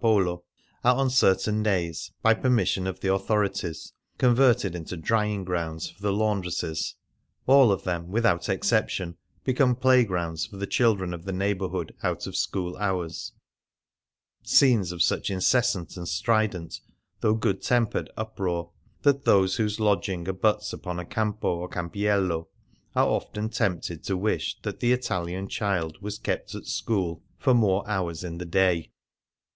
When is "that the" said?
24.62-24.90